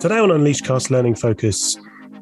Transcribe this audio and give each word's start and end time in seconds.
Today 0.00 0.18
on 0.18 0.30
Unleashcast 0.30 0.88
Learning 0.88 1.14
Focus, 1.14 1.76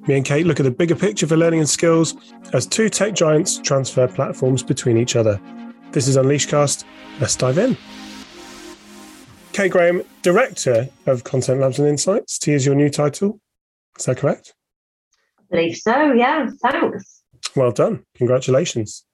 me 0.08 0.16
and 0.16 0.24
Kate 0.24 0.44
look 0.44 0.58
at 0.58 0.64
the 0.64 0.70
bigger 0.70 0.96
picture 0.96 1.28
for 1.28 1.36
learning 1.36 1.60
and 1.60 1.68
skills 1.68 2.16
as 2.52 2.66
two 2.66 2.88
tech 2.88 3.14
giants 3.14 3.60
transfer 3.60 4.08
platforms 4.08 4.64
between 4.64 4.98
each 4.98 5.14
other. 5.14 5.40
This 5.92 6.08
is 6.08 6.16
Unleashcast. 6.16 6.82
Let's 7.20 7.36
dive 7.36 7.56
in. 7.56 7.76
Kate 9.52 9.70
Graham, 9.70 10.02
Director 10.22 10.88
of 11.06 11.22
Content 11.22 11.60
Labs 11.60 11.78
and 11.78 11.86
Insights. 11.86 12.36
T 12.40 12.52
is 12.52 12.66
your 12.66 12.74
new 12.74 12.90
title. 12.90 13.40
Is 13.96 14.06
that 14.06 14.16
correct? 14.16 14.54
I 15.38 15.42
believe 15.48 15.76
so, 15.76 16.12
yeah. 16.14 16.50
Thanks. 16.60 17.22
Well 17.54 17.70
done. 17.70 18.04
Congratulations. 18.16 19.04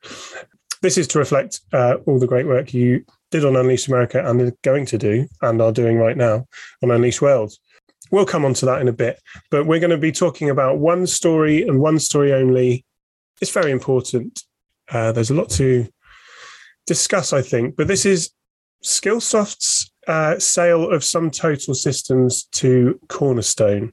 This 0.81 0.97
is 0.97 1.07
to 1.09 1.19
reflect 1.19 1.61
uh, 1.75 1.97
all 2.07 2.19
the 2.19 2.27
great 2.27 2.47
work 2.47 2.73
you 2.73 3.05
did 3.31 3.45
on 3.45 3.57
Unleash 3.57 3.89
America 3.89 4.27
and 4.27 4.41
are 4.41 4.57
going 4.63 4.87
to 4.87 4.97
do 4.97 5.29
and 5.43 5.61
are 5.61 5.73
doing 5.73 5.99
right 5.99 6.17
now 6.17 6.47
on 6.83 6.91
Unleash 6.91 7.21
World. 7.21 7.53
We'll 8.15 8.25
come 8.25 8.45
on 8.45 8.55
to 8.55 8.67
that 8.67 8.81
in 8.81 8.87
a 8.87 8.93
bit, 8.93 9.21
but 9.51 9.67
we're 9.67 9.81
going 9.81 9.91
to 9.91 9.99
be 9.99 10.13
talking 10.13 10.49
about 10.49 10.79
one 10.79 11.05
story 11.05 11.67
and 11.67 11.81
one 11.81 11.99
story 11.99 12.33
only. 12.33 12.85
It's 13.41 13.51
very 13.51 13.73
important. 13.73 14.41
Uh, 14.89 15.11
there's 15.11 15.31
a 15.31 15.35
lot 15.35 15.51
to 15.51 15.89
discuss, 16.87 17.33
I 17.33 17.43
think, 17.43 17.75
but 17.75 17.89
this 17.89 18.07
is 18.07 18.31
Skillsoft's 18.85 19.91
uh, 20.07 20.39
sale 20.39 20.93
of 20.93 21.03
SumTotal 21.03 21.75
systems 21.75 22.45
to 22.53 23.01
Cornerstone. 23.09 23.93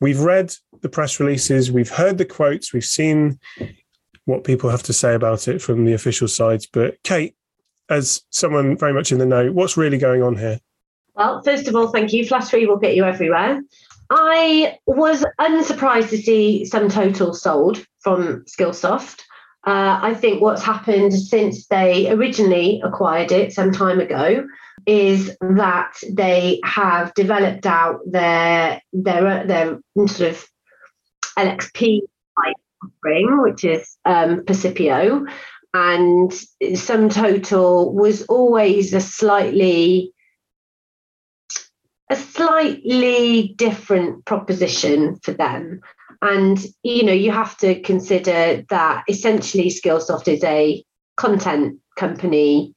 We've 0.00 0.20
read 0.20 0.54
the 0.80 0.88
press 0.88 1.20
releases, 1.20 1.70
we've 1.70 1.90
heard 1.90 2.16
the 2.16 2.24
quotes, 2.24 2.72
we've 2.72 2.82
seen 2.82 3.38
what 4.24 4.44
people 4.44 4.70
have 4.70 4.84
to 4.84 4.94
say 4.94 5.12
about 5.14 5.46
it 5.46 5.60
from 5.60 5.84
the 5.84 5.92
official 5.92 6.28
sides. 6.28 6.66
But 6.66 6.96
Kate, 7.04 7.36
as 7.90 8.22
someone 8.30 8.78
very 8.78 8.94
much 8.94 9.12
in 9.12 9.18
the 9.18 9.26
know, 9.26 9.52
what's 9.52 9.76
really 9.76 9.98
going 9.98 10.22
on 10.22 10.36
here? 10.36 10.58
Well, 11.18 11.42
first 11.42 11.66
of 11.66 11.74
all, 11.74 11.88
thank 11.88 12.12
you. 12.12 12.24
Flattery 12.24 12.66
will 12.66 12.76
get 12.76 12.94
you 12.94 13.04
everywhere. 13.04 13.60
I 14.08 14.78
was 14.86 15.24
unsurprised 15.40 16.10
to 16.10 16.16
see 16.16 16.64
SumTotal 16.72 17.34
sold 17.34 17.84
from 17.98 18.44
Skillsoft. 18.44 19.22
Uh, 19.66 19.98
I 20.00 20.14
think 20.14 20.40
what's 20.40 20.62
happened 20.62 21.12
since 21.12 21.66
they 21.66 22.08
originally 22.08 22.80
acquired 22.84 23.32
it 23.32 23.52
some 23.52 23.72
time 23.72 23.98
ago 23.98 24.46
is 24.86 25.36
that 25.40 25.92
they 26.08 26.60
have 26.64 27.12
developed 27.14 27.66
out 27.66 27.98
their 28.06 28.80
their 28.92 29.44
their 29.44 29.80
sort 30.06 30.30
of 30.30 30.46
LXP 31.36 32.00
offering, 32.84 33.42
which 33.42 33.64
is 33.64 33.98
um, 34.04 34.44
Percipio, 34.44 35.28
and 35.74 36.30
SumTotal 36.62 37.92
was 37.92 38.22
always 38.26 38.94
a 38.94 39.00
slightly 39.00 40.14
a 42.10 42.16
slightly 42.16 43.54
different 43.56 44.24
proposition 44.24 45.16
for 45.22 45.32
them. 45.32 45.80
And 46.22 46.58
you 46.82 47.04
know, 47.04 47.12
you 47.12 47.30
have 47.30 47.56
to 47.58 47.80
consider 47.80 48.64
that 48.70 49.04
essentially 49.08 49.68
Skillsoft 49.68 50.28
is 50.28 50.42
a 50.42 50.82
content 51.16 51.78
company 51.96 52.74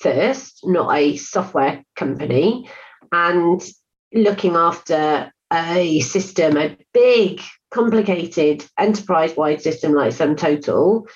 first, 0.00 0.60
not 0.64 0.94
a 0.94 1.16
software 1.16 1.82
company, 1.96 2.68
and 3.12 3.62
looking 4.12 4.54
after 4.54 5.32
a 5.52 6.00
system, 6.00 6.56
a 6.56 6.76
big, 6.92 7.40
complicated, 7.72 8.64
enterprise-wide 8.78 9.62
system 9.62 9.92
like 9.92 10.12
SumTotal, 10.12 11.06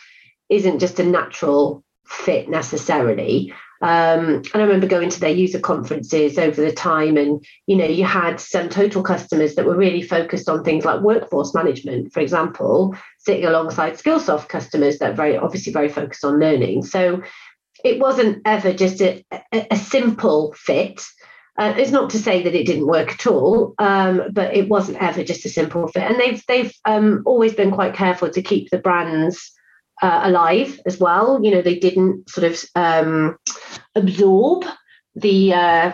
isn't 0.48 0.78
just 0.78 1.00
a 1.00 1.04
natural 1.04 1.84
fit 2.06 2.48
necessarily. 2.48 3.52
Um, 3.80 4.42
and 4.52 4.54
I 4.54 4.62
remember 4.62 4.86
going 4.86 5.10
to 5.10 5.20
their 5.20 5.30
user 5.30 5.60
conferences 5.60 6.36
over 6.38 6.60
the 6.60 6.72
time, 6.72 7.16
and 7.16 7.44
you 7.66 7.76
know, 7.76 7.86
you 7.86 8.04
had 8.04 8.36
SumTotal 8.36 9.04
customers 9.04 9.54
that 9.54 9.66
were 9.66 9.76
really 9.76 10.02
focused 10.02 10.48
on 10.48 10.64
things 10.64 10.84
like 10.84 11.00
workforce 11.00 11.54
management, 11.54 12.12
for 12.12 12.20
example, 12.20 12.96
sitting 13.18 13.44
alongside 13.44 13.94
Skillsoft 13.94 14.48
customers 14.48 14.98
that 14.98 15.16
very 15.16 15.36
obviously 15.36 15.72
very 15.72 15.88
focused 15.88 16.24
on 16.24 16.40
learning. 16.40 16.82
So 16.84 17.22
it 17.84 18.00
wasn't 18.00 18.42
ever 18.44 18.72
just 18.72 19.00
a, 19.00 19.24
a, 19.52 19.66
a 19.70 19.76
simple 19.76 20.52
fit. 20.54 21.00
Uh, 21.58 21.74
it's 21.76 21.90
not 21.90 22.10
to 22.10 22.18
say 22.18 22.42
that 22.42 22.54
it 22.54 22.66
didn't 22.66 22.86
work 22.86 23.12
at 23.12 23.26
all, 23.26 23.74
um, 23.78 24.22
but 24.32 24.56
it 24.56 24.68
wasn't 24.68 25.02
ever 25.02 25.24
just 25.24 25.44
a 25.44 25.48
simple 25.48 25.88
fit. 25.88 26.04
And 26.04 26.18
they've 26.18 26.42
they've 26.46 26.72
um, 26.84 27.22
always 27.26 27.54
been 27.54 27.70
quite 27.70 27.94
careful 27.94 28.30
to 28.30 28.42
keep 28.42 28.70
the 28.70 28.78
brands 28.78 29.52
uh, 30.02 30.20
alive 30.24 30.80
as 30.86 30.98
well. 30.98 31.42
You 31.42 31.50
know, 31.50 31.62
they 31.62 31.78
didn't 31.78 32.28
sort 32.28 32.52
of 32.52 32.64
um, 32.74 33.36
absorb 33.94 34.64
the 35.14 35.52
uh, 35.52 35.92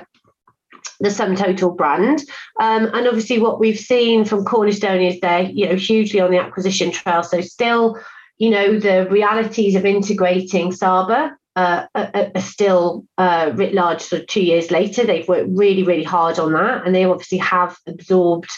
the 1.01 1.09
SumTotal 1.09 1.77
brand. 1.77 2.21
Um, 2.61 2.87
and 2.93 3.07
obviously, 3.07 3.39
what 3.39 3.61
we've 3.61 3.79
seen 3.79 4.25
from 4.25 4.45
Cornerstone 4.45 5.01
is 5.01 5.21
they're 5.21 5.43
you 5.43 5.69
know 5.69 5.77
hugely 5.77 6.21
on 6.21 6.31
the 6.31 6.39
acquisition 6.39 6.91
trail. 6.91 7.23
So 7.23 7.41
still, 7.41 7.99
you 8.39 8.51
know, 8.51 8.79
the 8.79 9.09
realities 9.11 9.75
of 9.75 9.85
integrating 9.85 10.73
Saba. 10.73 11.37
Uh, 11.57 11.87
are, 11.95 12.33
are, 12.35 12.41
still 12.41 13.05
uh, 13.17 13.53
writ 13.55 13.73
large 13.75 14.01
sort 14.01 14.23
of 14.23 14.27
two 14.27 14.43
years 14.43 14.73
later. 14.73 15.05
They've 15.05 15.29
worked 15.29 15.51
really, 15.53 15.85
really 15.85 16.03
hard 16.03 16.41
on 16.41 16.53
that, 16.53 16.85
and 16.85 16.93
they 16.93 17.05
obviously 17.05 17.39
have 17.39 17.77
absorbed 17.87 18.51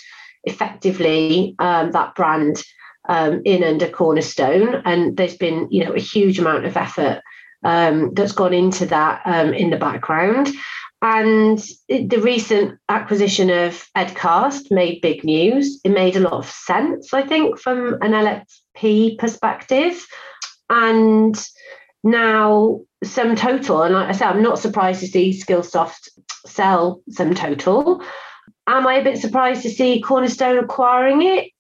effectively 0.44 1.54
um, 1.58 1.92
that 1.92 2.14
brand 2.14 2.62
um, 3.08 3.42
in 3.44 3.62
under 3.64 3.88
Cornerstone, 3.88 4.82
and 4.84 5.16
there's 5.16 5.36
been 5.36 5.68
you 5.70 5.84
know 5.84 5.92
a 5.92 6.00
huge 6.00 6.38
amount 6.38 6.64
of 6.64 6.76
effort 6.76 7.22
um, 7.64 8.14
that's 8.14 8.32
gone 8.32 8.54
into 8.54 8.86
that 8.86 9.22
um, 9.24 9.52
in 9.52 9.70
the 9.70 9.76
background. 9.76 10.48
And 11.02 11.62
the 11.88 12.20
recent 12.22 12.78
acquisition 12.88 13.50
of 13.50 13.86
Edcast 13.96 14.70
made 14.70 15.02
big 15.02 15.24
news. 15.24 15.78
It 15.84 15.90
made 15.90 16.16
a 16.16 16.20
lot 16.20 16.32
of 16.32 16.50
sense, 16.50 17.12
I 17.12 17.22
think, 17.22 17.60
from 17.60 17.94
an 18.00 18.12
LXP 18.12 19.18
perspective. 19.18 20.06
And 20.70 21.36
now 22.02 22.80
some 23.04 23.36
SumTotal, 23.36 23.84
and 23.84 23.94
like 23.94 24.08
I 24.08 24.12
said, 24.12 24.28
I'm 24.28 24.42
not 24.42 24.58
surprised 24.58 25.00
to 25.00 25.06
see 25.06 25.30
Skillsoft 25.30 26.08
sell 26.46 27.02
some 27.10 27.34
SumTotal. 27.34 28.02
Am 28.66 28.86
I 28.86 28.94
a 28.94 29.04
bit 29.04 29.18
surprised 29.18 29.62
to 29.62 29.70
see 29.70 30.00
Cornerstone 30.00 30.58
acquiring 30.58 31.22
it? 31.22 31.50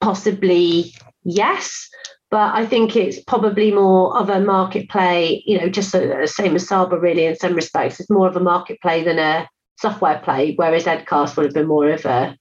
Possibly 0.00 0.92
yes 1.24 1.88
but 2.30 2.54
I 2.54 2.66
think 2.66 2.96
it's 2.96 3.20
probably 3.20 3.70
more 3.72 4.16
of 4.16 4.28
a 4.28 4.40
market 4.40 4.88
play, 4.88 5.44
you 5.46 5.58
know, 5.58 5.68
just 5.68 5.92
the 5.92 6.26
same 6.26 6.56
as 6.56 6.66
Saba 6.66 6.98
really 6.98 7.24
in 7.24 7.36
some 7.36 7.54
respects. 7.54 8.00
It's 8.00 8.10
more 8.10 8.26
of 8.26 8.36
a 8.36 8.40
market 8.40 8.80
play 8.82 9.04
than 9.04 9.18
a 9.18 9.48
software 9.78 10.18
play, 10.18 10.54
whereas 10.56 10.84
Edcast 10.84 11.36
would 11.36 11.46
have 11.46 11.54
been 11.54 11.68
more 11.68 11.88
of 11.88 12.04
a 12.04 12.36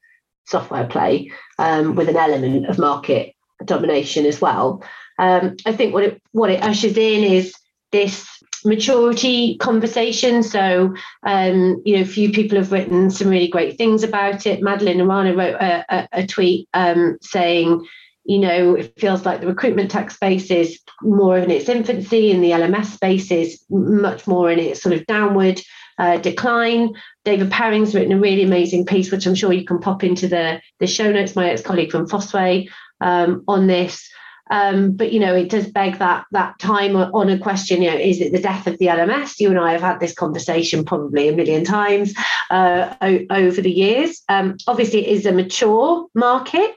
software 0.47 0.87
play 0.87 1.31
um, 1.59 1.95
with 1.95 2.09
an 2.09 2.17
element 2.17 2.65
of 2.67 2.79
market 2.79 3.33
domination 3.63 4.25
as 4.25 4.41
well. 4.41 4.83
Um, 5.19 5.55
I 5.65 5.73
think 5.73 5.93
what 5.93 6.03
it 6.03 6.21
what 6.31 6.49
it 6.49 6.63
ushers 6.63 6.97
in 6.97 7.23
is 7.23 7.53
this 7.91 8.27
maturity 8.65 9.57
conversation. 9.57 10.43
So, 10.43 10.93
um, 11.23 11.81
you 11.85 11.95
know, 11.95 12.01
a 12.01 12.05
few 12.05 12.31
people 12.31 12.57
have 12.57 12.71
written 12.71 13.09
some 13.09 13.29
really 13.29 13.47
great 13.47 13.77
things 13.77 14.03
about 14.03 14.45
it. 14.45 14.61
Madeline 14.61 14.97
Laurano 14.97 15.37
wrote 15.37 15.55
a, 15.55 15.85
a, 15.89 16.07
a 16.23 16.27
tweet 16.27 16.67
um, 16.73 17.17
saying, 17.21 17.85
you 18.25 18.39
know, 18.39 18.75
it 18.75 18.99
feels 18.99 19.25
like 19.25 19.39
the 19.39 19.47
recruitment 19.47 19.91
tech 19.91 20.09
space 20.09 20.49
is 20.49 20.79
more 21.01 21.37
in 21.37 21.51
its 21.51 21.69
infancy 21.69 22.31
and 22.31 22.43
the 22.43 22.51
LMS 22.51 22.87
space 22.87 23.31
is 23.31 23.63
much 23.69 24.25
more 24.25 24.49
in 24.51 24.59
its 24.59 24.81
sort 24.81 24.95
of 24.95 25.05
downward 25.05 25.61
uh, 25.99 26.17
decline. 26.17 26.93
David 27.23 27.51
Perring's 27.51 27.93
written 27.93 28.13
a 28.13 28.19
really 28.19 28.43
amazing 28.43 28.85
piece, 28.85 29.11
which 29.11 29.25
I'm 29.25 29.35
sure 29.35 29.53
you 29.53 29.65
can 29.65 29.79
pop 29.79 30.03
into 30.03 30.27
the, 30.27 30.59
the 30.79 30.87
show 30.87 31.11
notes, 31.11 31.35
my 31.35 31.51
ex-colleague 31.51 31.91
from 31.91 32.07
Fosway 32.07 32.67
um, 32.99 33.43
on 33.47 33.67
this. 33.67 34.09
Um, 34.51 34.91
but 34.91 35.11
you 35.11 35.19
know, 35.19 35.33
it 35.35 35.49
does 35.49 35.67
beg 35.67 35.97
that 35.99 36.25
that 36.31 36.59
time 36.59 36.95
on 36.95 37.29
a 37.29 37.39
question. 37.39 37.81
You 37.81 37.91
know, 37.91 37.97
is 37.97 38.21
it 38.21 38.31
the 38.31 38.41
death 38.41 38.67
of 38.67 38.77
the 38.77 38.87
LMS? 38.87 39.39
You 39.39 39.49
and 39.49 39.59
I 39.59 39.71
have 39.71 39.81
had 39.81 39.99
this 39.99 40.13
conversation 40.13 40.85
probably 40.85 41.27
a 41.27 41.35
million 41.35 41.63
times 41.63 42.13
uh, 42.51 42.93
o- 43.01 43.25
over 43.31 43.61
the 43.61 43.71
years. 43.71 44.21
Um, 44.29 44.57
obviously, 44.67 45.05
it 45.05 45.17
is 45.17 45.25
a 45.25 45.31
mature 45.31 46.05
market, 46.13 46.75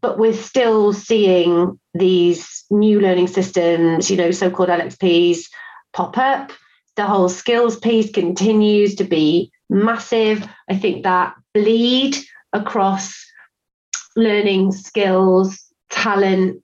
but 0.00 0.18
we're 0.18 0.32
still 0.32 0.92
seeing 0.92 1.78
these 1.94 2.64
new 2.70 3.00
learning 3.00 3.28
systems. 3.28 4.10
You 4.10 4.16
know, 4.16 4.30
so-called 4.32 4.68
LXPs 4.68 5.44
pop 5.92 6.18
up. 6.18 6.52
The 6.96 7.06
whole 7.06 7.28
skills 7.28 7.78
piece 7.78 8.10
continues 8.10 8.96
to 8.96 9.04
be 9.04 9.52
massive. 9.70 10.48
I 10.68 10.76
think 10.76 11.04
that 11.04 11.34
bleed 11.54 12.16
across 12.52 13.24
learning 14.16 14.72
skills 14.72 15.64
talent 15.90 16.60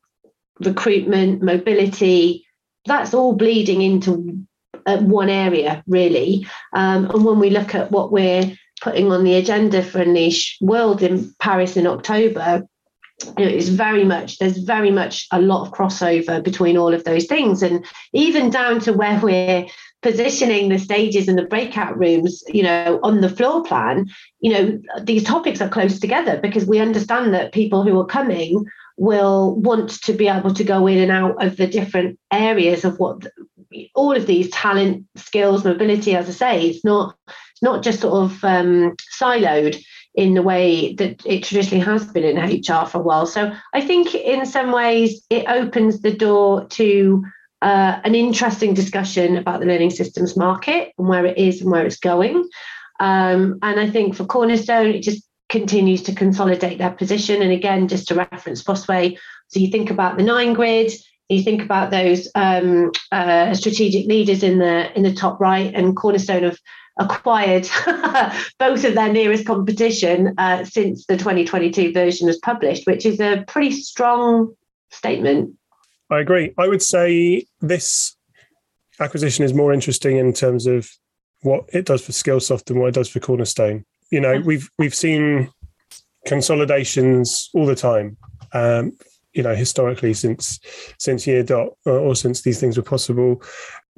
recruitment, 0.60 1.42
mobility, 1.42 2.46
that's 2.86 3.14
all 3.14 3.34
bleeding 3.34 3.82
into 3.82 4.44
uh, 4.86 4.98
one 4.98 5.30
area, 5.30 5.82
really. 5.86 6.46
Um, 6.72 7.10
and 7.10 7.24
when 7.24 7.38
we 7.38 7.50
look 7.50 7.74
at 7.74 7.90
what 7.90 8.12
we're 8.12 8.56
putting 8.80 9.10
on 9.10 9.24
the 9.24 9.34
agenda 9.34 9.82
for 9.82 10.02
Unleash 10.02 10.58
World 10.60 11.02
in 11.02 11.34
Paris 11.40 11.76
in 11.76 11.86
October, 11.86 12.66
you 13.38 13.44
know, 13.44 13.50
it's 13.50 13.68
very 13.68 14.04
much 14.04 14.38
there's 14.38 14.58
very 14.58 14.90
much 14.90 15.26
a 15.30 15.40
lot 15.40 15.66
of 15.66 15.72
crossover 15.72 16.42
between 16.42 16.76
all 16.76 16.92
of 16.92 17.04
those 17.04 17.26
things 17.26 17.62
and 17.62 17.84
even 18.12 18.50
down 18.50 18.80
to 18.80 18.92
where 18.92 19.18
we're 19.20 19.66
positioning 20.02 20.68
the 20.68 20.78
stages 20.78 21.28
and 21.28 21.38
the 21.38 21.46
breakout 21.46 21.98
rooms, 21.98 22.42
you 22.48 22.62
know, 22.62 23.00
on 23.02 23.22
the 23.22 23.28
floor 23.28 23.64
plan, 23.64 24.06
you 24.40 24.52
know, 24.52 24.78
these 25.02 25.24
topics 25.24 25.62
are 25.62 25.68
close 25.68 25.98
together 25.98 26.38
because 26.42 26.66
we 26.66 26.78
understand 26.78 27.32
that 27.32 27.52
people 27.52 27.82
who 27.82 27.98
are 27.98 28.04
coming 28.04 28.66
will 28.96 29.56
want 29.56 29.90
to 30.02 30.12
be 30.12 30.28
able 30.28 30.54
to 30.54 30.64
go 30.64 30.86
in 30.86 30.98
and 30.98 31.10
out 31.10 31.42
of 31.44 31.56
the 31.56 31.66
different 31.66 32.18
areas 32.32 32.84
of 32.84 32.98
what 32.98 33.26
all 33.94 34.16
of 34.16 34.26
these 34.26 34.50
talent, 34.50 35.04
skills, 35.16 35.64
mobility. 35.64 36.14
As 36.14 36.28
I 36.28 36.32
say, 36.32 36.66
it's 36.68 36.84
not 36.84 37.16
it's 37.26 37.62
not 37.62 37.82
just 37.82 38.00
sort 38.00 38.14
of 38.14 38.44
um, 38.44 38.96
siloed 39.20 39.82
in 40.14 40.34
the 40.34 40.42
way 40.42 40.94
that 40.94 41.24
it 41.26 41.42
traditionally 41.42 41.84
has 41.84 42.04
been 42.06 42.24
in 42.24 42.36
HR 42.36 42.86
for 42.86 42.98
a 42.98 43.02
while. 43.02 43.26
So 43.26 43.52
I 43.72 43.80
think 43.80 44.14
in 44.14 44.46
some 44.46 44.70
ways 44.70 45.24
it 45.28 45.46
opens 45.48 46.00
the 46.00 46.12
door 46.12 46.66
to 46.66 47.24
uh, 47.62 48.00
an 48.04 48.14
interesting 48.14 48.74
discussion 48.74 49.36
about 49.36 49.60
the 49.60 49.66
learning 49.66 49.90
systems 49.90 50.36
market 50.36 50.92
and 50.98 51.08
where 51.08 51.26
it 51.26 51.38
is 51.38 51.62
and 51.62 51.70
where 51.70 51.84
it's 51.84 51.98
going. 51.98 52.48
Um, 53.00 53.58
and 53.62 53.80
I 53.80 53.90
think 53.90 54.14
for 54.14 54.24
Cornerstone, 54.24 54.86
it 54.86 55.02
just 55.02 55.26
continues 55.54 56.02
to 56.02 56.12
consolidate 56.12 56.78
their 56.78 56.90
position. 56.90 57.40
And 57.40 57.52
again, 57.52 57.86
just 57.86 58.08
to 58.08 58.14
reference 58.16 58.62
Fosway, 58.62 59.16
so 59.48 59.60
you 59.60 59.70
think 59.70 59.88
about 59.88 60.16
the 60.16 60.24
nine 60.24 60.52
grid, 60.52 60.92
you 61.28 61.44
think 61.44 61.62
about 61.62 61.92
those 61.92 62.28
um, 62.34 62.90
uh, 63.12 63.54
strategic 63.54 64.06
leaders 64.06 64.42
in 64.42 64.58
the 64.58 64.92
in 64.96 65.04
the 65.04 65.14
top 65.14 65.40
right, 65.40 65.72
and 65.72 65.96
Cornerstone 65.96 66.42
have 66.42 66.58
acquired 66.98 67.68
both 68.58 68.84
of 68.84 68.94
their 68.94 69.12
nearest 69.12 69.46
competition 69.46 70.34
uh, 70.38 70.64
since 70.64 71.06
the 71.06 71.16
2022 71.16 71.92
version 71.92 72.26
was 72.26 72.38
published, 72.38 72.86
which 72.86 73.06
is 73.06 73.20
a 73.20 73.44
pretty 73.46 73.70
strong 73.70 74.52
statement. 74.90 75.54
I 76.10 76.18
agree. 76.18 76.52
I 76.58 76.66
would 76.66 76.82
say 76.82 77.46
this 77.60 78.16
acquisition 78.98 79.44
is 79.44 79.54
more 79.54 79.72
interesting 79.72 80.16
in 80.16 80.32
terms 80.32 80.66
of 80.66 80.90
what 81.42 81.64
it 81.72 81.86
does 81.86 82.04
for 82.04 82.12
Skillsoft 82.12 82.64
than 82.64 82.80
what 82.80 82.88
it 82.88 82.94
does 82.94 83.08
for 83.08 83.20
Cornerstone. 83.20 83.84
You 84.14 84.20
know, 84.20 84.40
we've 84.40 84.70
we've 84.78 84.94
seen 84.94 85.50
consolidations 86.24 87.50
all 87.52 87.66
the 87.66 87.74
time. 87.74 88.16
Um, 88.52 88.92
you 89.32 89.42
know, 89.42 89.54
historically 89.56 90.14
since 90.14 90.60
since 90.98 91.26
year 91.26 91.42
dot 91.42 91.70
or, 91.84 91.98
or 91.98 92.14
since 92.14 92.42
these 92.42 92.60
things 92.60 92.76
were 92.76 92.84
possible. 92.84 93.42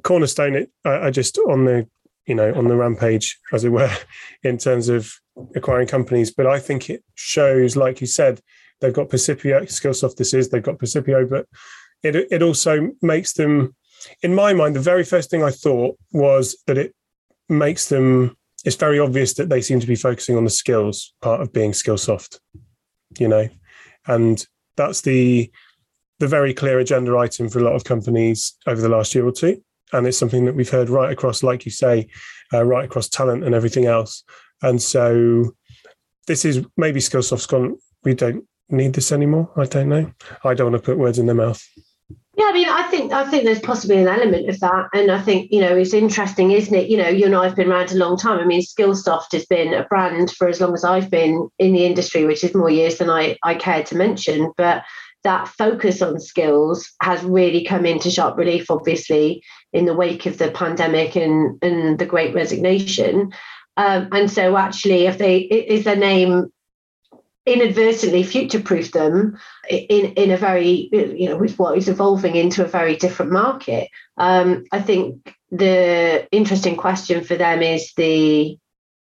Cornerstone, 0.03 0.55
it, 0.55 0.71
I, 0.83 1.07
I 1.07 1.11
just 1.11 1.37
on 1.37 1.65
the 1.65 1.87
you 2.25 2.33
know 2.33 2.51
on 2.55 2.67
the 2.67 2.75
rampage, 2.75 3.37
as 3.53 3.63
it 3.63 3.69
were, 3.69 3.95
in 4.43 4.57
terms 4.57 4.89
of 4.89 5.13
acquiring 5.55 5.87
companies. 5.87 6.31
But 6.31 6.47
I 6.47 6.59
think 6.59 6.89
it 6.89 7.03
shows, 7.13 7.75
like 7.75 8.01
you 8.01 8.07
said, 8.07 8.41
they've 8.81 8.93
got 8.93 9.09
Percipio, 9.09 9.61
Skillsoft. 9.63 10.15
This 10.15 10.33
is 10.33 10.49
they've 10.49 10.63
got 10.63 10.79
Percipio, 10.79 11.29
but 11.29 11.45
it 12.01 12.15
it 12.31 12.41
also 12.41 12.89
makes 13.01 13.33
them, 13.33 13.75
in 14.23 14.33
my 14.33 14.53
mind, 14.53 14.75
the 14.75 14.79
very 14.79 15.03
first 15.03 15.29
thing 15.29 15.43
I 15.43 15.51
thought 15.51 15.97
was 16.11 16.57
that 16.65 16.77
it 16.77 16.95
makes 17.49 17.89
them. 17.89 18.36
It's 18.65 18.75
very 18.75 18.99
obvious 18.99 19.33
that 19.35 19.49
they 19.49 19.61
seem 19.61 19.79
to 19.79 19.87
be 19.87 19.95
focusing 19.95 20.35
on 20.35 20.43
the 20.43 20.49
skills 20.49 21.13
part 21.21 21.41
of 21.41 21.53
being 21.53 21.71
Skillsoft, 21.71 22.39
you 23.19 23.27
know, 23.27 23.47
and 24.07 24.45
that's 24.75 25.01
the 25.01 25.51
the 26.19 26.27
very 26.27 26.53
clear 26.53 26.79
agenda 26.79 27.15
item 27.15 27.47
for 27.47 27.59
a 27.59 27.63
lot 27.63 27.75
of 27.75 27.83
companies 27.83 28.55
over 28.65 28.81
the 28.81 28.89
last 28.89 29.13
year 29.13 29.25
or 29.25 29.31
two, 29.31 29.61
and 29.93 30.07
it's 30.07 30.17
something 30.17 30.45
that 30.45 30.55
we've 30.55 30.69
heard 30.69 30.89
right 30.89 31.11
across, 31.11 31.43
like 31.43 31.65
you 31.65 31.71
say, 31.71 32.07
uh, 32.53 32.63
right 32.63 32.85
across 32.85 33.07
talent 33.07 33.43
and 33.43 33.53
everything 33.53 33.85
else. 33.85 34.23
And 34.63 34.81
so, 34.81 35.55
this 36.25 36.43
is 36.43 36.65
maybe 36.75 36.99
Skillsoft's 36.99 37.45
gone. 37.45 37.77
We 38.03 38.15
don't 38.15 38.45
need 38.69 38.93
this 38.93 39.11
anymore. 39.11 39.51
I 39.55 39.65
don't 39.65 39.89
know. 39.89 40.11
I 40.43 40.53
don't 40.53 40.71
want 40.71 40.83
to 40.83 40.85
put 40.85 40.97
words 40.97 41.19
in 41.19 41.25
their 41.25 41.35
mouth. 41.35 41.63
Yeah, 42.37 42.45
I 42.49 42.53
mean, 42.53 42.69
I 42.69 42.83
think 42.83 43.11
I 43.13 43.27
think 43.27 43.45
there's 43.45 43.59
possibly 43.59 43.97
an 43.97 44.07
element 44.07 44.47
of 44.47 44.59
that, 44.59 44.89
and 44.93 45.09
I 45.09 45.19
think 45.19 45.51
you 45.51 45.59
know 45.59 45.75
it's 45.75 45.93
interesting, 45.93 46.51
isn't 46.51 46.73
it? 46.73 46.87
You 46.87 46.97
know, 46.97 47.07
you 47.09 47.25
and 47.25 47.35
I 47.35 47.47
have 47.47 47.55
been 47.55 47.71
around 47.71 47.91
a 47.91 47.95
long 47.95 48.15
time. 48.15 48.39
I 48.39 48.45
mean, 48.45 48.61
Skillsoft 48.61 49.31
has 49.31 49.47
been 49.47 49.73
a 49.73 49.85
brand 49.85 50.29
for 50.29 50.47
as 50.47 50.61
long 50.61 50.75
as 50.75 50.83
I've 50.83 51.09
been 51.09 51.49
in 51.57 51.73
the 51.73 51.83
industry, 51.83 52.25
which 52.25 52.43
is 52.43 52.53
more 52.53 52.69
years 52.69 52.99
than 52.99 53.09
I 53.09 53.37
I 53.43 53.55
care 53.55 53.83
to 53.85 53.97
mention. 53.97 54.51
But 54.55 54.83
that 55.23 55.47
focus 55.47 56.03
on 56.03 56.19
skills 56.19 56.87
has 57.01 57.23
really 57.23 57.65
come 57.65 57.87
into 57.87 58.11
sharp 58.11 58.37
relief, 58.37 58.69
obviously, 58.69 59.41
in 59.73 59.85
the 59.85 59.95
wake 59.95 60.27
of 60.27 60.37
the 60.37 60.51
pandemic 60.51 61.15
and 61.15 61.57
and 61.63 61.97
the 61.97 62.05
Great 62.05 62.35
Resignation. 62.35 63.33
Um, 63.77 64.09
and 64.11 64.29
so, 64.29 64.57
actually, 64.57 65.07
if 65.07 65.17
they 65.17 65.39
is 65.39 65.85
their 65.85 65.95
name 65.95 66.51
inadvertently 67.47 68.23
future-proof 68.23 68.91
them 68.91 69.39
in 69.69 70.13
in 70.13 70.31
a 70.31 70.37
very 70.37 70.89
you 70.91 71.29
know 71.29 71.37
with 71.37 71.57
what 71.57 71.77
is 71.77 71.87
evolving 71.87 72.35
into 72.35 72.63
a 72.63 72.67
very 72.67 72.95
different 72.97 73.31
market. 73.31 73.89
Um, 74.17 74.65
I 74.71 74.81
think 74.81 75.33
the 75.49 76.27
interesting 76.31 76.75
question 76.75 77.23
for 77.23 77.35
them 77.35 77.61
is 77.61 77.93
the 77.95 78.57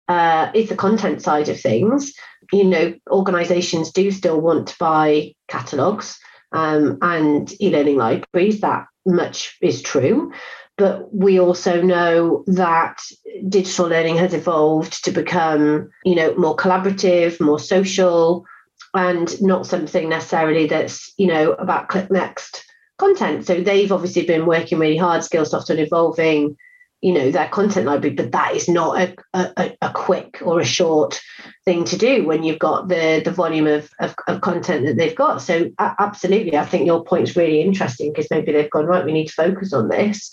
uh, 0.08 0.50
is 0.54 0.68
the 0.68 0.76
content 0.76 1.22
side 1.22 1.48
of 1.48 1.58
things. 1.58 2.12
You 2.52 2.64
know, 2.64 2.94
organisations 3.10 3.90
do 3.92 4.10
still 4.10 4.40
want 4.40 4.68
to 4.68 4.76
buy 4.78 5.32
catalogues 5.48 6.18
um, 6.52 6.98
and 7.00 7.50
e-learning 7.60 7.96
libraries. 7.96 8.60
That 8.60 8.86
much 9.06 9.56
is 9.62 9.80
true. 9.80 10.32
But 10.76 11.14
we 11.14 11.38
also 11.38 11.80
know 11.80 12.42
that 12.48 13.00
digital 13.48 13.86
learning 13.86 14.16
has 14.16 14.34
evolved 14.34 15.04
to 15.04 15.12
become, 15.12 15.90
you 16.04 16.16
know, 16.16 16.34
more 16.36 16.56
collaborative, 16.56 17.40
more 17.40 17.60
social, 17.60 18.44
and 18.92 19.40
not 19.40 19.66
something 19.66 20.08
necessarily 20.08 20.66
that's, 20.66 21.12
you 21.16 21.26
know, 21.26 21.52
about 21.52 21.88
click 21.88 22.10
next 22.10 22.64
content. 22.98 23.46
So 23.46 23.60
they've 23.60 23.92
obviously 23.92 24.24
been 24.24 24.46
working 24.46 24.78
really 24.78 24.96
hard, 24.96 25.22
Skillsoft, 25.22 25.70
on 25.70 25.78
evolving, 25.78 26.56
you 27.00 27.12
know, 27.12 27.30
their 27.30 27.48
content 27.48 27.86
library, 27.86 28.14
but 28.14 28.32
that 28.32 28.54
is 28.54 28.68
not 28.68 28.98
a, 28.98 29.14
a, 29.34 29.76
a 29.82 29.92
quick 29.92 30.38
or 30.42 30.60
a 30.60 30.64
short 30.64 31.20
thing 31.64 31.84
to 31.84 31.98
do 31.98 32.26
when 32.26 32.42
you've 32.42 32.58
got 32.58 32.88
the 32.88 33.20
the 33.24 33.30
volume 33.30 33.66
of, 33.66 33.90
of, 34.00 34.14
of 34.26 34.40
content 34.40 34.86
that 34.86 34.96
they've 34.96 35.14
got. 35.14 35.42
So 35.42 35.70
absolutely, 35.78 36.56
I 36.56 36.64
think 36.64 36.86
your 36.86 37.04
point's 37.04 37.36
really 37.36 37.60
interesting 37.60 38.12
because 38.12 38.30
maybe 38.30 38.52
they've 38.52 38.70
gone 38.70 38.86
right. 38.86 39.04
We 39.04 39.12
need 39.12 39.28
to 39.28 39.34
focus 39.34 39.72
on 39.72 39.88
this 39.88 40.30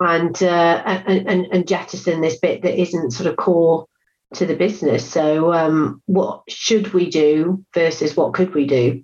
and, 0.00 0.42
uh, 0.42 0.82
and, 1.06 1.46
and 1.46 1.68
jettison 1.68 2.20
this 2.20 2.38
bit 2.38 2.62
that 2.62 2.80
isn't 2.80 3.12
sort 3.12 3.28
of 3.28 3.36
core 3.36 3.86
to 4.34 4.46
the 4.46 4.56
business. 4.56 5.08
So, 5.08 5.52
um, 5.52 6.02
what 6.06 6.42
should 6.48 6.92
we 6.92 7.10
do 7.10 7.64
versus 7.74 8.16
what 8.16 8.34
could 8.34 8.54
we 8.54 8.66
do? 8.66 9.02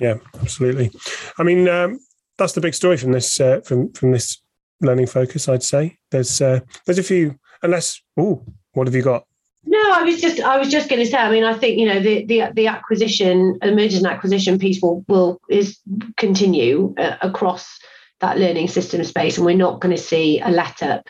Yeah, 0.00 0.14
absolutely. 0.40 0.90
I 1.38 1.42
mean, 1.42 1.68
um, 1.68 2.00
that's 2.38 2.54
the 2.54 2.60
big 2.60 2.74
story 2.74 2.96
from 2.96 3.12
this 3.12 3.40
uh, 3.40 3.60
from 3.60 3.92
from 3.92 4.12
this 4.12 4.42
learning 4.80 5.06
focus. 5.06 5.48
I'd 5.48 5.62
say 5.62 5.98
there's 6.10 6.40
uh, 6.40 6.60
there's 6.86 6.98
a 6.98 7.02
few. 7.02 7.38
Unless, 7.64 8.02
oh, 8.16 8.44
what 8.72 8.88
have 8.88 8.94
you 8.96 9.02
got? 9.02 9.24
No, 9.64 9.78
I 9.92 10.02
was 10.02 10.20
just 10.20 10.40
I 10.40 10.58
was 10.58 10.68
just 10.68 10.88
going 10.88 11.00
to 11.00 11.08
say. 11.08 11.18
I 11.18 11.30
mean, 11.30 11.44
I 11.44 11.54
think 11.54 11.78
you 11.78 11.86
know 11.86 12.00
the 12.00 12.24
the 12.26 12.50
the 12.54 12.66
acquisition, 12.66 13.58
the 13.60 13.70
mergers 13.70 13.98
and 13.98 14.06
acquisition 14.06 14.58
piece 14.58 14.82
will 14.82 15.04
will 15.06 15.40
is 15.48 15.78
continue 16.16 16.94
uh, 16.98 17.16
across 17.22 17.78
that 18.22 18.38
learning 18.38 18.68
system 18.68 19.04
space, 19.04 19.36
and 19.36 19.44
we're 19.44 19.56
not 19.56 19.80
going 19.80 19.94
to 19.94 20.02
see 20.02 20.40
a 20.40 20.48
let 20.48 20.82
up 20.82 21.08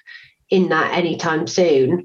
in 0.50 0.70
that 0.70 0.92
anytime 0.94 1.46
soon. 1.46 2.04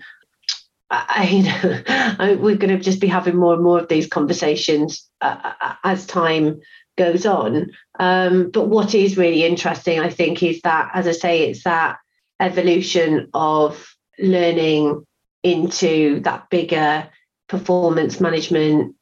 I, 0.90 1.28
you 1.32 1.44
know, 1.44 1.82
I, 1.88 2.36
we're 2.36 2.56
going 2.56 2.78
to 2.78 2.84
just 2.84 3.02
be 3.02 3.08
having 3.08 3.36
more 3.36 3.56
and 3.56 3.64
more 3.64 3.80
of 3.80 3.88
these 3.88 4.08
conversations 4.08 5.10
uh, 5.22 5.54
uh, 5.60 5.74
as 5.84 6.06
time 6.06 6.62
goes 6.98 7.26
on. 7.26 7.72
Um, 8.00 8.52
but 8.52 8.68
what 8.68 8.94
is 8.94 9.18
really 9.18 9.44
interesting, 9.44 10.00
I 10.00 10.10
think, 10.10 10.44
is 10.44 10.62
that, 10.62 10.92
as 10.94 11.08
I 11.08 11.12
say, 11.12 11.50
it's 11.50 11.64
that 11.64 11.98
evolution 12.40 13.30
of 13.34 13.96
learning 14.20 15.06
into 15.44 16.20
that 16.22 16.50
bigger 16.50 17.10
performance 17.48 18.20
management, 18.20 18.96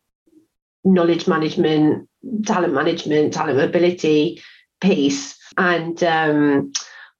knowledge 0.84 1.28
management, 1.28 2.08
talent 2.46 2.74
management, 2.74 3.34
talent 3.34 3.58
mobility 3.58 4.42
piece 4.86 5.38
and 5.58 6.04
um, 6.04 6.72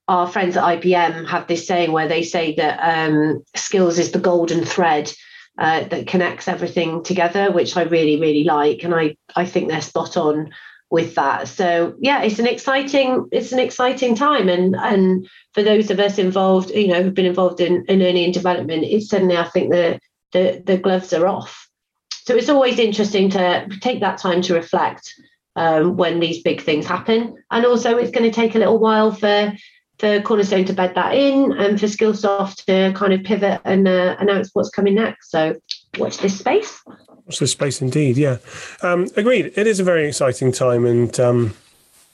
our 0.08 0.28
friends 0.28 0.56
at 0.56 0.64
IBM 0.64 1.28
have 1.28 1.46
this 1.46 1.66
saying 1.66 1.92
where 1.92 2.08
they 2.08 2.22
say 2.22 2.54
that 2.54 2.78
um, 2.78 3.42
skills 3.54 3.98
is 3.98 4.12
the 4.12 4.18
golden 4.18 4.64
thread 4.64 5.12
uh, 5.58 5.84
that 5.84 6.06
connects 6.06 6.48
everything 6.48 7.02
together, 7.02 7.50
which 7.50 7.76
I 7.76 7.82
really, 7.82 8.20
really 8.20 8.44
like. 8.44 8.84
And 8.84 8.94
I, 8.94 9.16
I 9.34 9.46
think 9.46 9.68
they're 9.68 9.80
spot 9.80 10.16
on 10.16 10.50
with 10.90 11.16
that. 11.16 11.48
So 11.48 11.96
yeah, 11.98 12.22
it's 12.22 12.38
an 12.38 12.46
exciting, 12.46 13.26
it's 13.32 13.52
an 13.52 13.58
exciting 13.58 14.14
time. 14.14 14.48
And 14.48 14.76
and 14.76 15.26
for 15.54 15.62
those 15.62 15.90
of 15.90 15.98
us 15.98 16.18
involved, 16.18 16.70
you 16.70 16.88
know, 16.88 17.02
who've 17.02 17.14
been 17.14 17.26
involved 17.26 17.60
in, 17.60 17.84
in 17.88 17.98
learning 17.98 18.24
and 18.24 18.34
development, 18.34 18.84
it's 18.84 19.08
suddenly 19.08 19.36
I 19.36 19.48
think 19.48 19.72
the 19.72 19.98
the 20.32 20.62
the 20.64 20.78
gloves 20.78 21.12
are 21.12 21.26
off. 21.26 21.68
So 22.10 22.36
it's 22.36 22.48
always 22.48 22.78
interesting 22.78 23.30
to 23.30 23.68
take 23.80 24.00
that 24.00 24.18
time 24.18 24.42
to 24.42 24.54
reflect 24.54 25.12
um, 25.56 25.96
when 25.96 26.20
these 26.20 26.42
big 26.42 26.60
things 26.62 26.86
happen. 26.86 27.34
And 27.50 27.64
also, 27.64 27.96
it's 27.96 28.10
going 28.10 28.30
to 28.30 28.34
take 28.34 28.54
a 28.54 28.58
little 28.58 28.78
while 28.78 29.12
for 29.12 29.52
for 29.98 30.20
Cornerstone 30.20 30.66
to 30.66 30.74
bed 30.74 30.94
that 30.94 31.14
in 31.14 31.52
and 31.52 31.80
for 31.80 31.86
Skillsoft 31.86 32.66
to 32.66 32.92
kind 32.96 33.14
of 33.14 33.22
pivot 33.22 33.60
and 33.64 33.88
uh, 33.88 34.16
announce 34.18 34.50
what's 34.52 34.68
coming 34.68 34.94
next. 34.94 35.30
So 35.30 35.58
watch 35.98 36.18
this 36.18 36.38
space. 36.38 36.82
Watch 37.24 37.38
this 37.38 37.52
space, 37.52 37.80
indeed. 37.80 38.16
Yeah, 38.16 38.36
um, 38.82 39.08
agreed. 39.16 39.52
It 39.56 39.66
is 39.66 39.80
a 39.80 39.84
very 39.84 40.06
exciting 40.06 40.52
time, 40.52 40.84
and 40.84 41.18
um, 41.18 41.54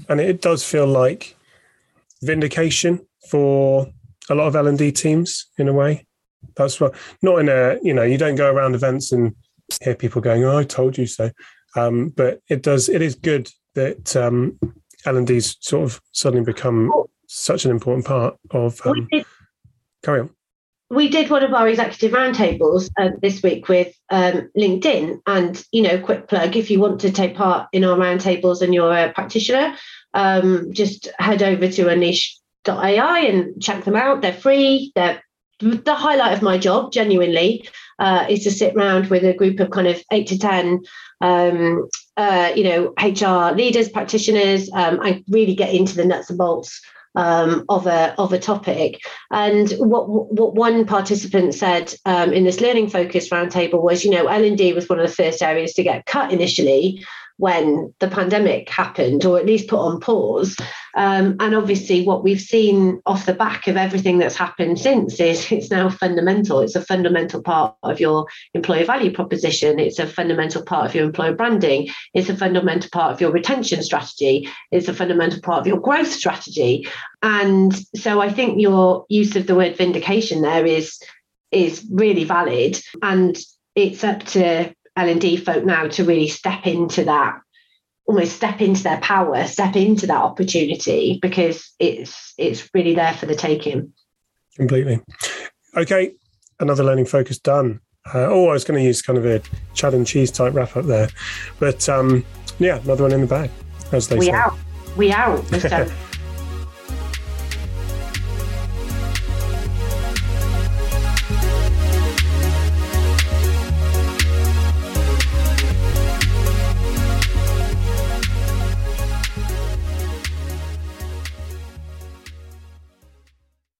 and 0.08 0.20
it 0.20 0.40
does 0.40 0.64
feel 0.64 0.86
like 0.86 1.36
vindication 2.22 3.04
for 3.28 3.88
a 4.30 4.34
lot 4.34 4.46
of 4.46 4.56
L 4.56 4.68
and 4.68 4.78
D 4.78 4.92
teams 4.92 5.46
in 5.58 5.68
a 5.68 5.72
way. 5.72 6.06
That's 6.56 6.80
what 6.80 6.94
not 7.20 7.40
in 7.40 7.48
a 7.48 7.78
you 7.82 7.92
know 7.92 8.02
you 8.02 8.16
don't 8.16 8.36
go 8.36 8.50
around 8.50 8.74
events 8.74 9.12
and 9.12 9.34
hear 9.82 9.94
people 9.94 10.22
going, 10.22 10.44
"Oh, 10.44 10.58
I 10.58 10.64
told 10.64 10.96
you 10.96 11.06
so," 11.06 11.30
um, 11.76 12.08
but 12.08 12.40
it 12.48 12.62
does. 12.62 12.88
It 12.88 13.02
is 13.02 13.14
good 13.14 13.50
that 13.74 14.14
um, 14.16 14.58
L 15.04 15.16
and 15.16 15.26
D's 15.26 15.56
sort 15.60 15.84
of 15.84 16.00
suddenly 16.12 16.44
become 16.44 16.92
such 17.26 17.64
an 17.64 17.70
important 17.70 18.06
part 18.06 18.36
of. 18.50 18.80
Um, 18.86 19.08
did, 19.10 19.24
carry 20.02 20.20
on. 20.20 20.30
We 20.90 21.08
did 21.08 21.30
one 21.30 21.42
of 21.42 21.54
our 21.54 21.68
executive 21.68 22.12
roundtables 22.12 22.90
uh, 23.00 23.10
this 23.22 23.42
week 23.42 23.68
with 23.68 23.94
um, 24.10 24.50
LinkedIn, 24.56 25.20
and 25.26 25.64
you 25.72 25.82
know, 25.82 25.98
quick 25.98 26.28
plug: 26.28 26.56
if 26.56 26.70
you 26.70 26.80
want 26.80 27.00
to 27.00 27.10
take 27.10 27.34
part 27.34 27.68
in 27.72 27.84
our 27.84 27.96
roundtables 27.96 28.60
and 28.60 28.74
you're 28.74 28.92
a 28.92 29.12
practitioner, 29.12 29.74
um, 30.14 30.72
just 30.72 31.08
head 31.18 31.42
over 31.42 31.68
to 31.68 31.88
unleash.ai 31.88 33.20
and 33.20 33.62
check 33.62 33.84
them 33.84 33.96
out. 33.96 34.20
They're 34.20 34.32
free. 34.32 34.92
They're 34.94 35.22
the 35.60 35.94
highlight 35.94 36.34
of 36.34 36.42
my 36.42 36.58
job, 36.58 36.92
genuinely, 36.92 37.68
uh, 38.02 38.26
is 38.28 38.42
to 38.42 38.50
sit 38.50 38.74
around 38.74 39.08
with 39.10 39.24
a 39.24 39.32
group 39.32 39.60
of 39.60 39.70
kind 39.70 39.86
of 39.86 40.02
eight 40.10 40.26
to 40.26 40.36
ten, 40.38 40.80
um, 41.20 41.88
uh, 42.16 42.52
you 42.54 42.64
know, 42.64 42.92
HR 43.00 43.54
leaders, 43.54 43.88
practitioners, 43.88 44.68
um, 44.74 45.00
and 45.00 45.24
really 45.28 45.54
get 45.54 45.72
into 45.72 45.94
the 45.94 46.04
nuts 46.04 46.28
and 46.28 46.36
bolts 46.36 46.80
um, 47.14 47.64
of 47.68 47.86
a 47.86 48.12
of 48.18 48.32
a 48.32 48.40
topic. 48.40 49.00
And 49.30 49.70
what 49.78 50.08
what 50.08 50.54
one 50.54 50.84
participant 50.84 51.54
said 51.54 51.94
um, 52.04 52.32
in 52.32 52.42
this 52.42 52.60
learning 52.60 52.90
focus 52.90 53.28
roundtable 53.28 53.82
was, 53.82 54.04
you 54.04 54.10
know, 54.10 54.26
L 54.26 54.44
and 54.44 54.58
D 54.58 54.72
was 54.72 54.88
one 54.88 54.98
of 54.98 55.08
the 55.08 55.14
first 55.14 55.40
areas 55.40 55.72
to 55.74 55.84
get 55.84 56.04
cut 56.06 56.32
initially 56.32 57.04
when 57.38 57.92
the 57.98 58.08
pandemic 58.08 58.68
happened, 58.68 59.24
or 59.24 59.38
at 59.38 59.46
least 59.46 59.68
put 59.68 59.78
on 59.78 60.00
pause. 60.00 60.56
Um, 60.94 61.36
and 61.40 61.54
obviously, 61.54 62.04
what 62.04 62.22
we've 62.22 62.40
seen 62.40 63.00
off 63.06 63.26
the 63.26 63.34
back 63.34 63.66
of 63.66 63.76
everything 63.76 64.18
that's 64.18 64.36
happened 64.36 64.78
since 64.78 65.18
is 65.20 65.50
it's 65.52 65.70
now 65.70 65.88
fundamental. 65.88 66.60
It's 66.60 66.76
a 66.76 66.84
fundamental 66.84 67.42
part 67.42 67.76
of 67.82 68.00
your 68.00 68.26
employer 68.54 68.84
value 68.84 69.12
proposition. 69.12 69.78
It's 69.78 69.98
a 69.98 70.06
fundamental 70.06 70.62
part 70.62 70.86
of 70.86 70.94
your 70.94 71.04
employer 71.04 71.34
branding. 71.34 71.88
It's 72.14 72.28
a 72.28 72.36
fundamental 72.36 72.90
part 72.90 73.12
of 73.12 73.20
your 73.20 73.30
retention 73.30 73.82
strategy. 73.82 74.48
It's 74.70 74.88
a 74.88 74.94
fundamental 74.94 75.40
part 75.40 75.60
of 75.60 75.66
your 75.66 75.80
growth 75.80 76.12
strategy. 76.12 76.86
And 77.22 77.74
so, 77.96 78.20
I 78.20 78.30
think 78.30 78.60
your 78.60 79.06
use 79.08 79.36
of 79.36 79.46
the 79.46 79.54
word 79.54 79.76
vindication 79.76 80.42
there 80.42 80.66
is 80.66 81.00
is 81.50 81.86
really 81.90 82.24
valid 82.24 82.80
and 83.02 83.38
it's 83.74 84.02
up 84.04 84.22
to 84.24 84.74
L&D 84.96 85.36
folk 85.36 85.64
now 85.64 85.88
to 85.88 86.04
really 86.04 86.28
step 86.28 86.66
into 86.66 87.04
that 87.04 87.40
almost 88.06 88.34
step 88.36 88.60
into 88.60 88.82
their 88.82 89.00
power 89.00 89.46
step 89.46 89.76
into 89.76 90.06
that 90.06 90.22
opportunity 90.22 91.18
because 91.22 91.72
it's 91.78 92.34
it's 92.36 92.68
really 92.74 92.94
there 92.94 93.14
for 93.14 93.26
the 93.26 93.34
taking. 93.34 93.92
Completely. 94.56 95.00
Okay 95.76 96.12
another 96.62 96.84
learning 96.84 97.06
focus 97.06 97.38
done. 97.38 97.80
Uh, 98.14 98.26
oh 98.26 98.48
i 98.48 98.52
was 98.52 98.64
going 98.64 98.76
to 98.76 98.84
use 98.84 99.00
kind 99.00 99.16
of 99.16 99.24
a 99.24 99.40
Chad 99.74 99.94
and 99.94 100.04
Cheese 100.04 100.32
type 100.32 100.54
wrap 100.54 100.76
up 100.76 100.86
there 100.86 101.08
but 101.60 101.88
um 101.88 102.24
yeah 102.58 102.80
another 102.80 103.04
one 103.04 103.12
in 103.12 103.20
the 103.20 103.28
bag 103.28 103.48
as 103.92 104.08
they 104.08 104.16
we 104.18 104.26
say. 104.26 104.32
out. 104.32 104.58
We 104.96 105.12
out 105.12 105.44